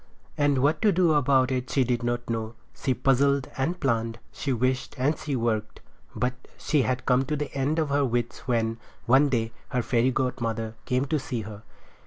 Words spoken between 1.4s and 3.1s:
it she did not know. She